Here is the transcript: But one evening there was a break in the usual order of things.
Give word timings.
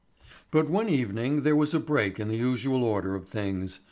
But 0.49 0.67
one 0.67 0.89
evening 0.89 1.43
there 1.43 1.55
was 1.55 1.75
a 1.75 1.79
break 1.79 2.19
in 2.19 2.27
the 2.29 2.35
usual 2.35 2.83
order 2.83 3.13
of 3.13 3.27
things. 3.29 3.79